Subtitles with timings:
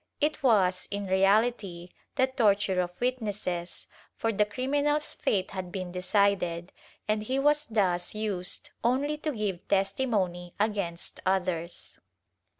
[0.19, 3.85] It was, in reality, the torture of witnesses,
[4.15, 6.71] for the criminal's fate had been decided,
[7.07, 11.99] and he was thus used only to give testimony against others.